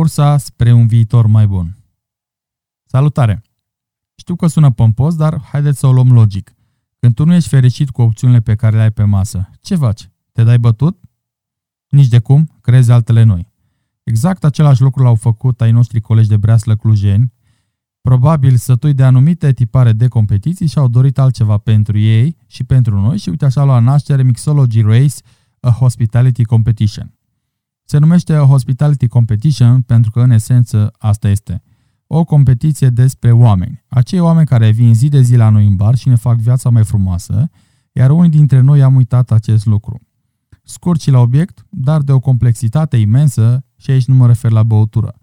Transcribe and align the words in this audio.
Cursa 0.00 0.36
spre 0.36 0.72
un 0.72 0.86
viitor 0.86 1.26
mai 1.26 1.46
bun. 1.46 1.76
Salutare! 2.84 3.42
Știu 4.14 4.36
că 4.36 4.46
sună 4.46 4.70
pompos, 4.70 5.14
dar 5.14 5.42
haideți 5.42 5.78
să 5.78 5.86
o 5.86 5.92
luăm 5.92 6.12
logic. 6.12 6.54
Când 6.98 7.14
tu 7.14 7.24
nu 7.24 7.34
ești 7.34 7.48
fericit 7.48 7.90
cu 7.90 8.02
opțiunile 8.02 8.40
pe 8.40 8.54
care 8.54 8.76
le 8.76 8.82
ai 8.82 8.90
pe 8.90 9.04
masă, 9.04 9.50
ce 9.60 9.76
faci? 9.76 10.10
Te 10.32 10.42
dai 10.42 10.58
bătut? 10.58 11.00
Nici 11.88 12.08
de 12.08 12.18
cum, 12.18 12.58
crezi 12.60 12.90
altele 12.90 13.22
noi. 13.22 13.52
Exact 14.02 14.44
același 14.44 14.82
lucru 14.82 15.02
l-au 15.02 15.14
făcut 15.14 15.60
ai 15.60 15.72
noștri 15.72 16.00
colegi 16.00 16.28
de 16.28 16.36
breaslă 16.36 16.76
clujeni, 16.76 17.32
probabil 18.00 18.56
sătui 18.56 18.94
de 18.94 19.02
anumite 19.02 19.52
tipare 19.52 19.92
de 19.92 20.08
competiții 20.08 20.66
și 20.66 20.78
au 20.78 20.88
dorit 20.88 21.18
altceva 21.18 21.58
pentru 21.58 21.98
ei 21.98 22.36
și 22.46 22.64
pentru 22.64 23.00
noi 23.00 23.18
și 23.18 23.28
uite 23.28 23.44
așa 23.44 23.64
la 23.64 23.78
naștere 23.78 24.22
Mixology 24.22 24.80
Race, 24.80 25.16
a 25.60 25.70
Hospitality 25.70 26.44
Competition. 26.44 27.14
Se 27.90 27.98
numește 27.98 28.34
a 28.34 28.44
Hospitality 28.44 29.06
Competition 29.06 29.82
pentru 29.82 30.10
că 30.10 30.20
în 30.20 30.30
esență 30.30 30.92
asta 30.98 31.28
este. 31.28 31.62
O 32.06 32.24
competiție 32.24 32.88
despre 32.88 33.32
oameni. 33.32 33.84
Acei 33.88 34.20
oameni 34.20 34.46
care 34.46 34.70
vin 34.70 34.94
zi 34.94 35.08
de 35.08 35.20
zi 35.20 35.36
la 35.36 35.48
noi 35.48 35.66
în 35.66 35.76
bar 35.76 35.94
și 35.94 36.08
ne 36.08 36.14
fac 36.14 36.36
viața 36.36 36.70
mai 36.70 36.84
frumoasă, 36.84 37.50
iar 37.92 38.10
unii 38.10 38.30
dintre 38.30 38.60
noi 38.60 38.82
am 38.82 38.94
uitat 38.94 39.30
acest 39.30 39.66
lucru. 39.66 40.00
Scurt 40.62 41.00
și 41.00 41.10
la 41.10 41.18
obiect, 41.18 41.66
dar 41.70 42.00
de 42.02 42.12
o 42.12 42.20
complexitate 42.20 42.96
imensă 42.96 43.64
și 43.76 43.90
aici 43.90 44.06
nu 44.06 44.14
mă 44.14 44.26
refer 44.26 44.50
la 44.50 44.62
băutură. 44.62 45.14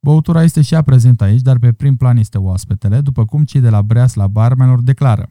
Băutura 0.00 0.42
este 0.42 0.62
și 0.62 0.74
ea 0.74 0.82
prezentă 0.82 1.24
aici, 1.24 1.42
dar 1.42 1.58
pe 1.58 1.72
prim 1.72 1.96
plan 1.96 2.16
este 2.16 2.38
oaspetele, 2.38 3.00
după 3.00 3.24
cum 3.24 3.44
cei 3.44 3.60
de 3.60 3.70
la 3.70 3.82
Breas 3.82 4.14
la 4.14 4.26
barmenor 4.26 4.80
declară. 4.80 5.30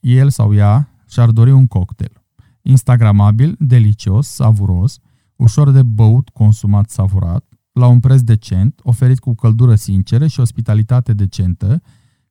El 0.00 0.30
sau 0.30 0.54
ea 0.54 0.88
și-ar 1.08 1.30
dori 1.30 1.50
un 1.50 1.66
cocktail. 1.66 2.22
Instagramabil, 2.62 3.56
delicios, 3.58 4.28
savuros, 4.28 5.00
ușor 5.36 5.70
de 5.70 5.82
băut, 5.82 6.28
consumat, 6.28 6.90
savurat, 6.90 7.44
la 7.72 7.86
un 7.86 8.00
preț 8.00 8.20
decent, 8.20 8.80
oferit 8.82 9.18
cu 9.18 9.34
căldură 9.34 9.74
sinceră 9.74 10.26
și 10.26 10.40
ospitalitate 10.40 11.12
decentă, 11.12 11.82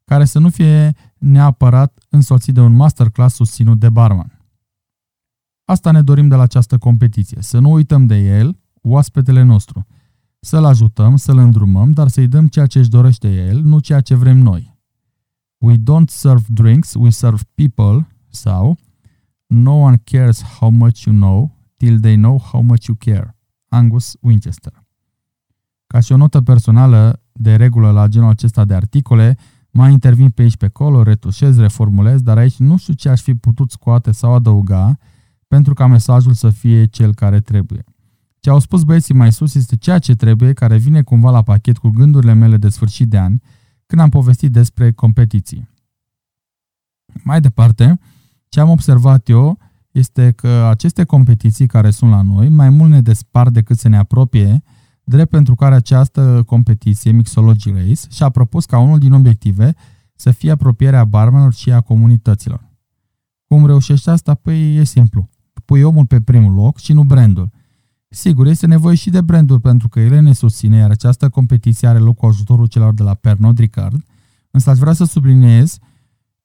care 0.04 0.26
să 0.26 0.40
nu 0.40 0.50
fie 0.50 0.96
neapărat 1.18 2.06
însoțit 2.10 2.54
de 2.54 2.60
un 2.60 2.74
masterclass 2.74 3.36
susținut 3.36 3.80
de 3.80 3.90
barman. 3.90 4.40
Asta 5.66 5.92
ne 5.92 6.02
dorim 6.02 6.28
de 6.28 6.36
la 6.36 6.42
această 6.42 6.78
competiție, 6.78 7.38
să 7.42 7.60
nu 7.60 7.72
uităm 7.72 8.06
de 8.06 8.16
el, 8.16 8.60
oaspetele 8.82 9.42
nostru, 9.42 9.86
să-l 10.40 10.66
ajutăm, 10.66 11.16
să-l 11.16 11.38
îndrumăm, 11.38 11.92
dar 11.92 12.08
să-i 12.08 12.28
dăm 12.28 12.48
ceea 12.48 12.66
ce 12.66 12.80
își 12.80 12.90
dorește 12.90 13.34
el, 13.34 13.62
nu 13.62 13.80
ceea 13.80 14.02
ce 14.02 14.16
vrem 14.16 14.38
noi. 14.38 14.78
We 15.58 15.76
don't 15.76 16.08
serve 16.08 16.46
drinks, 16.48 16.94
we 16.94 17.10
serve 17.10 17.42
people, 17.56 18.08
sau 18.30 18.78
No 19.48 19.74
one 19.74 19.98
cares 19.98 20.42
how 20.42 20.70
much 20.70 21.06
you 21.06 21.14
know 21.14 21.52
till 21.84 22.00
they 22.00 22.16
know 22.16 22.40
how 22.40 22.62
much 22.62 22.86
you 22.86 22.98
care. 23.00 23.36
Angus 23.68 24.16
Winchester. 24.20 24.84
Ca 25.88 26.00
și 26.00 26.12
o 26.12 26.18
notă 26.18 26.42
personală, 26.42 27.22
de 27.32 27.56
regulă 27.56 27.92
la 27.92 28.08
genul 28.08 28.30
acesta 28.30 28.66
de 28.66 28.74
articole, 28.74 29.38
mai 29.72 29.92
intervin 29.92 30.30
pe 30.30 30.42
aici 30.42 30.58
pe 30.58 30.66
acolo, 30.66 31.04
retușez, 31.04 31.58
reformulez, 31.58 32.22
dar 32.22 32.38
aici 32.38 32.58
nu 32.58 32.78
știu 32.78 32.94
ce 32.94 33.10
aș 33.10 33.22
fi 33.22 33.36
putut 33.36 33.72
scoate 33.72 34.12
sau 34.12 34.34
adăuga 34.34 34.98
pentru 35.48 35.74
ca 35.74 35.88
mesajul 35.88 36.34
să 36.34 36.50
fie 36.50 36.86
cel 36.86 37.14
care 37.14 37.40
trebuie. 37.40 37.84
Ce 38.40 38.50
au 38.50 38.60
spus 38.60 38.84
băieții 38.84 39.14
mai 39.14 39.32
sus 39.32 39.56
este 39.56 39.76
ceea 39.76 40.00
ce 40.00 40.16
trebuie, 40.16 40.54
care 40.54 40.78
vine 40.78 41.02
cumva 41.02 41.32
la 41.32 41.42
pachet 41.42 41.78
cu 41.78 41.90
gândurile 41.90 42.34
mele 42.34 42.58
de 42.58 42.70
sfârșit 42.70 43.10
de 43.10 43.18
an, 43.18 43.38
când 43.86 44.02
am 44.02 44.10
povestit 44.10 44.52
despre 44.52 44.92
competiții. 44.92 45.70
Mai 47.24 47.42
departe, 47.42 48.00
ce 48.50 48.60
am 48.60 48.70
observat 48.70 49.30
eu 49.30 49.58
este 49.94 50.32
că 50.32 50.48
aceste 50.48 51.04
competiții 51.04 51.68
care 51.68 51.90
sunt 51.90 52.12
la 52.12 52.22
noi 52.22 52.50
mai 52.50 52.70
mult 52.70 52.90
ne 52.90 53.02
despar 53.02 53.50
decât 53.50 53.78
să 53.78 53.88
ne 53.88 53.98
apropie, 53.98 54.64
drept 55.04 55.30
pentru 55.30 55.56
care 55.56 55.76
această 55.76 56.44
competiție, 56.46 57.12
Mixology 57.12 57.72
Race, 57.72 58.02
și-a 58.10 58.30
propus 58.30 58.66
ca 58.66 58.80
unul 58.80 59.00
din 59.00 59.14
obiective 59.14 59.76
să 60.16 60.32
fie 60.32 60.52
apropierea 60.52 61.06
barmenilor 61.06 61.54
și 61.54 61.72
a 61.72 61.82
comunităților. 61.82 62.72
Cum 63.48 63.66
reușești 63.66 64.10
asta? 64.10 64.34
Păi 64.34 64.76
e 64.76 64.84
simplu. 64.84 65.30
Pui 65.66 65.84
omul 65.84 66.06
pe 66.06 66.22
primul 66.22 66.54
loc 66.54 66.78
și 66.78 66.94
nu 66.94 67.04
brandul. 67.04 67.52
Sigur, 68.08 68.48
este 68.48 68.68
nevoie 68.68 68.96
și 68.96 69.10
de 69.10 69.22
branduri 69.22 69.62
pentru 69.62 69.90
că 69.90 70.00
ele 70.00 70.20
ne 70.20 70.34
susține, 70.34 70.78
iar 70.78 70.90
această 70.90 71.30
competiție 71.30 71.88
are 71.88 71.98
loc 71.98 72.18
cu 72.18 72.26
ajutorul 72.26 72.68
celor 72.68 72.94
de 72.94 73.04
la 73.04 73.14
Pernod 73.14 73.58
Ricard, 73.58 74.06
însă 74.52 74.70
aș 74.70 74.78
vrea 74.78 74.94
să 74.94 75.04
subliniez 75.04 75.78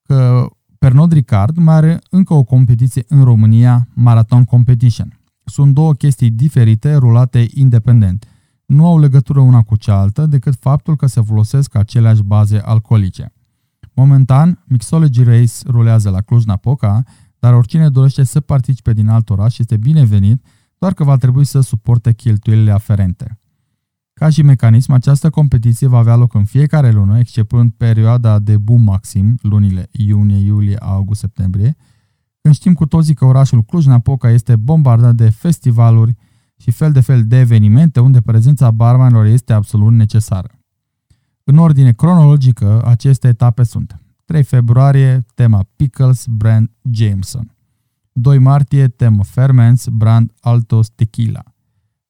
că 0.02 0.48
Pernod 0.78 1.12
Ricard 1.12 1.56
mai 1.56 1.74
are 1.74 2.00
încă 2.10 2.34
o 2.34 2.42
competiție 2.42 3.04
în 3.08 3.24
România, 3.24 3.88
Marathon 3.94 4.44
Competition. 4.44 5.20
Sunt 5.44 5.74
două 5.74 5.92
chestii 5.92 6.30
diferite, 6.30 6.94
rulate 6.94 7.46
independent. 7.54 8.26
Nu 8.66 8.86
au 8.86 8.98
legătură 8.98 9.40
una 9.40 9.62
cu 9.62 9.76
cealaltă 9.76 10.26
decât 10.26 10.54
faptul 10.60 10.96
că 10.96 11.06
se 11.06 11.20
folosesc 11.20 11.74
aceleași 11.74 12.22
baze 12.22 12.58
alcoolice. 12.58 13.32
Momentan, 13.94 14.64
Mixology 14.66 15.22
Race 15.22 15.52
rulează 15.66 16.10
la 16.10 16.20
Cluj-Napoca, 16.20 17.02
dar 17.38 17.54
oricine 17.54 17.88
dorește 17.88 18.22
să 18.22 18.40
participe 18.40 18.92
din 18.92 19.08
alt 19.08 19.30
oraș 19.30 19.58
este 19.58 19.76
binevenit, 19.76 20.44
doar 20.78 20.94
că 20.94 21.04
va 21.04 21.16
trebui 21.16 21.44
să 21.44 21.60
suporte 21.60 22.12
cheltuielile 22.12 22.70
aferente. 22.70 23.38
Ca 24.18 24.28
și 24.30 24.42
mecanism, 24.42 24.92
această 24.92 25.30
competiție 25.30 25.86
va 25.86 25.98
avea 25.98 26.16
loc 26.16 26.34
în 26.34 26.44
fiecare 26.44 26.90
lună, 26.90 27.18
excepând 27.18 27.72
perioada 27.76 28.38
de 28.38 28.56
boom 28.56 28.82
maxim, 28.82 29.38
lunile 29.42 29.88
iunie, 29.90 30.44
iulie, 30.44 30.76
august, 30.76 31.20
septembrie, 31.20 31.76
când 32.40 32.54
știm 32.54 32.72
cu 32.72 32.86
toții 32.86 33.14
că 33.14 33.24
orașul 33.24 33.62
Cluj-Napoca 33.62 34.30
este 34.30 34.56
bombardat 34.56 35.14
de 35.14 35.30
festivaluri 35.30 36.16
și 36.56 36.70
fel 36.70 36.92
de 36.92 37.00
fel 37.00 37.26
de 37.26 37.38
evenimente 37.38 38.00
unde 38.00 38.20
prezența 38.20 38.70
barmanilor 38.70 39.24
este 39.24 39.52
absolut 39.52 39.92
necesară. 39.92 40.50
În 41.44 41.58
ordine 41.58 41.92
cronologică, 41.92 42.82
aceste 42.84 43.28
etape 43.28 43.62
sunt 43.62 44.02
3 44.24 44.42
februarie, 44.42 45.26
tema 45.34 45.66
Pickles, 45.76 46.24
brand 46.26 46.70
Jameson. 46.90 47.56
2 48.12 48.38
martie, 48.38 48.88
temă 48.88 49.24
Ferments, 49.24 49.86
brand 49.86 50.32
Altos 50.40 50.88
Tequila. 50.88 51.42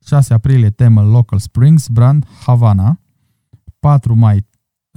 6 0.09 0.35
aprilie, 0.35 0.71
temă 0.71 1.03
Local 1.03 1.39
Springs, 1.39 1.89
brand 1.89 2.27
Havana. 2.47 3.01
4 3.79 4.15
mai, 4.15 4.47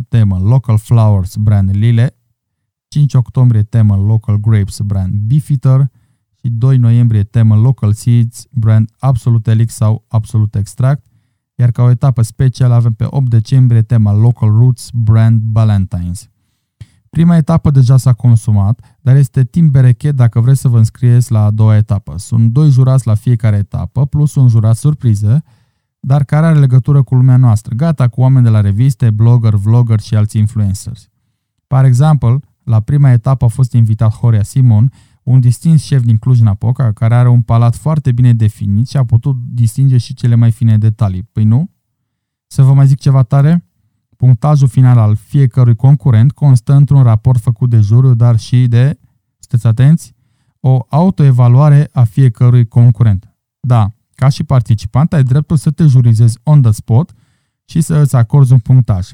temă 0.07 0.39
Local 0.39 0.77
Flowers, 0.77 1.35
brand 1.35 1.69
Lile. 1.75 2.15
5 2.87 3.13
octombrie, 3.13 3.63
temă 3.63 3.95
Local 3.95 4.37
Grapes, 4.37 4.79
brand 4.79 5.13
Beefeater. 5.13 5.89
Și 6.39 6.49
2 6.49 6.77
noiembrie, 6.77 7.23
temă 7.23 7.55
Local 7.55 7.93
Seeds, 7.93 8.47
brand 8.51 8.89
Absolute 8.99 9.51
Elix 9.51 9.73
sau 9.73 10.05
Absolute 10.07 10.59
Extract. 10.59 11.05
Iar 11.55 11.71
ca 11.71 11.83
o 11.83 11.89
etapă 11.89 12.21
specială 12.21 12.73
avem 12.73 12.93
pe 12.93 13.05
8 13.09 13.29
decembrie 13.29 13.81
tema 13.81 14.13
Local 14.13 14.49
Roots, 14.49 14.89
brand 14.93 15.41
Valentine's. 15.59 16.29
Prima 17.11 17.35
etapă 17.35 17.71
deja 17.71 17.97
s-a 17.97 18.13
consumat, 18.13 18.97
dar 19.01 19.15
este 19.15 19.43
timp 19.43 19.71
berechet 19.71 20.15
dacă 20.15 20.39
vreți 20.39 20.59
să 20.59 20.67
vă 20.67 20.77
înscrieți 20.77 21.31
la 21.31 21.43
a 21.43 21.51
doua 21.51 21.75
etapă. 21.75 22.17
Sunt 22.17 22.51
doi 22.51 22.69
jurați 22.69 23.07
la 23.07 23.15
fiecare 23.15 23.55
etapă, 23.55 24.05
plus 24.05 24.35
un 24.35 24.47
jurat 24.47 24.75
surpriză, 24.75 25.43
dar 25.99 26.23
care 26.23 26.45
are 26.45 26.59
legătură 26.59 27.03
cu 27.03 27.15
lumea 27.15 27.37
noastră, 27.37 27.75
gata 27.75 28.07
cu 28.07 28.21
oameni 28.21 28.43
de 28.43 28.49
la 28.49 28.61
reviste, 28.61 29.09
blogger, 29.09 29.55
vlogger 29.55 29.99
și 29.99 30.15
alți 30.15 30.37
influencers. 30.37 31.09
Par 31.67 31.85
exemplu, 31.85 32.41
la 32.63 32.79
prima 32.79 33.11
etapă 33.11 33.45
a 33.45 33.47
fost 33.47 33.73
invitat 33.73 34.13
Horia 34.13 34.43
Simon, 34.43 34.91
un 35.23 35.39
distins 35.39 35.83
șef 35.83 36.03
din 36.03 36.17
Cluj-Napoca, 36.17 36.91
care 36.91 37.15
are 37.15 37.29
un 37.29 37.41
palat 37.41 37.75
foarte 37.75 38.11
bine 38.11 38.33
definit 38.33 38.87
și 38.87 38.97
a 38.97 39.05
putut 39.05 39.35
distinge 39.53 39.97
și 39.97 40.13
cele 40.13 40.35
mai 40.35 40.51
fine 40.51 40.77
detalii. 40.77 41.23
Păi 41.31 41.43
nu? 41.43 41.69
Să 42.47 42.61
vă 42.61 42.73
mai 42.73 42.87
zic 42.87 42.99
ceva 42.99 43.23
tare? 43.23 43.70
Punctajul 44.21 44.67
final 44.67 44.97
al 44.97 45.15
fiecărui 45.15 45.75
concurent 45.75 46.31
constă 46.31 46.73
într-un 46.73 47.03
raport 47.03 47.39
făcut 47.39 47.69
de 47.69 47.79
juriu, 47.79 48.13
dar 48.13 48.39
și 48.39 48.67
de, 48.67 48.99
sunteți 49.39 49.67
atenți, 49.67 50.13
o 50.59 50.79
autoevaluare 50.89 51.89
a 51.91 52.03
fiecărui 52.03 52.67
concurent. 52.67 53.35
Da, 53.59 53.91
ca 54.15 54.29
și 54.29 54.43
participant 54.43 55.13
ai 55.13 55.23
dreptul 55.23 55.57
să 55.57 55.71
te 55.71 55.85
jurizezi 55.85 56.39
on 56.43 56.61
the 56.61 56.71
spot 56.71 57.13
și 57.65 57.81
să 57.81 57.97
îți 57.97 58.15
acorzi 58.15 58.51
un 58.51 58.59
punctaj. 58.59 59.09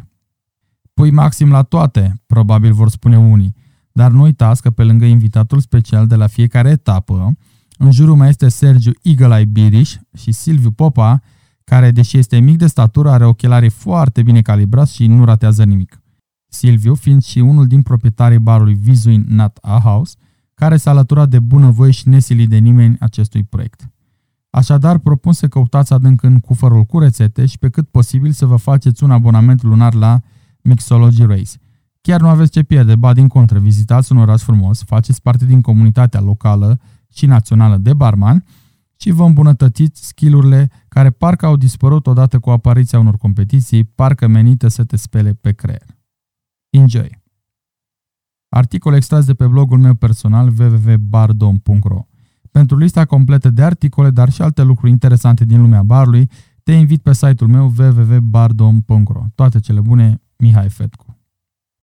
Pui 0.93 1.11
maxim 1.11 1.51
la 1.51 1.63
toate, 1.63 2.21
probabil 2.25 2.73
vor 2.73 2.89
spune 2.89 3.17
unii, 3.17 3.55
dar 3.91 4.11
nu 4.11 4.21
uitați 4.21 4.61
că 4.61 4.69
pe 4.69 4.83
lângă 4.83 5.05
invitatul 5.05 5.59
special 5.59 6.07
de 6.07 6.15
la 6.15 6.27
fiecare 6.27 6.69
etapă, 6.69 7.35
în 7.77 7.91
jurul 7.91 8.15
mai 8.15 8.29
este 8.29 8.49
Sergiu 8.49 8.91
Eagle 9.01 9.45
Biriș 9.45 9.95
și 10.17 10.31
Silviu 10.31 10.71
Popa, 10.71 11.21
care, 11.69 11.91
deși 11.91 12.17
este 12.17 12.39
mic 12.39 12.57
de 12.57 12.67
statură, 12.67 13.09
are 13.09 13.25
ochelarii 13.25 13.69
foarte 13.69 14.23
bine 14.23 14.41
calibrați 14.41 14.93
și 14.93 15.07
nu 15.07 15.25
ratează 15.25 15.63
nimic. 15.63 16.01
Silviu 16.47 16.93
fiind 16.93 17.23
și 17.23 17.39
unul 17.39 17.67
din 17.67 17.81
proprietarii 17.81 18.39
barului 18.39 18.73
Visuin 18.73 19.25
Nat 19.27 19.57
A 19.61 19.79
House, 19.79 20.15
care 20.53 20.77
s-a 20.77 20.89
alăturat 20.89 21.29
de 21.29 21.39
bunăvoie 21.39 21.91
și 21.91 22.07
nesilit 22.07 22.49
de 22.49 22.57
nimeni 22.57 22.97
acestui 22.99 23.43
proiect. 23.43 23.89
Așadar, 24.49 24.97
propun 24.97 25.33
să 25.33 25.47
căutați 25.47 25.93
adânc 25.93 26.23
în 26.23 26.39
cufărul 26.39 26.83
cu 26.83 26.99
rețete 26.99 27.45
și 27.45 27.57
pe 27.57 27.69
cât 27.69 27.89
posibil 27.89 28.31
să 28.31 28.45
vă 28.45 28.55
faceți 28.55 29.03
un 29.03 29.11
abonament 29.11 29.63
lunar 29.63 29.93
la 29.93 30.19
Mixology 30.61 31.23
Race. 31.23 31.51
Chiar 32.01 32.21
nu 32.21 32.27
aveți 32.27 32.51
ce 32.51 32.63
pierde, 32.63 32.95
ba 32.95 33.13
din 33.13 33.27
contră, 33.27 33.59
vizitați 33.59 34.11
un 34.11 34.17
oraș 34.17 34.41
frumos, 34.41 34.83
faceți 34.83 35.21
parte 35.21 35.45
din 35.45 35.61
comunitatea 35.61 36.19
locală 36.19 36.79
și 37.13 37.25
națională 37.25 37.77
de 37.77 37.93
barman 37.93 38.43
și 38.97 39.11
vă 39.11 39.23
îmbunătățiți 39.23 40.07
skillurile 40.07 40.69
care 40.87 41.09
parcă 41.09 41.45
au 41.45 41.55
dispărut 41.55 42.07
odată 42.07 42.39
cu 42.39 42.49
apariția 42.49 42.99
unor 42.99 43.17
competiții, 43.17 43.83
parcă 43.83 44.27
menite 44.27 44.69
să 44.69 44.83
te 44.83 44.95
spele 44.95 45.33
pe 45.33 45.51
creier. 45.51 45.97
Enjoy! 46.69 47.25
Articol 48.49 48.93
extras 48.93 49.25
de 49.25 49.33
pe 49.33 49.47
blogul 49.47 49.79
meu 49.79 49.93
personal 49.93 50.53
www.bardom.ro 50.59 52.07
Pentru 52.51 52.77
lista 52.77 53.05
completă 53.05 53.49
de 53.49 53.63
articole, 53.63 54.09
dar 54.09 54.29
și 54.31 54.41
alte 54.41 54.63
lucruri 54.63 54.91
interesante 54.91 55.45
din 55.45 55.61
lumea 55.61 55.83
barului, 55.83 56.29
te 56.63 56.73
invit 56.73 57.01
pe 57.01 57.13
site-ul 57.13 57.49
meu 57.49 57.73
www.bardom.ro 57.77 59.23
Toate 59.35 59.59
cele 59.59 59.79
bune, 59.79 60.21
Mihai 60.37 60.69
Fetcu. 60.69 61.06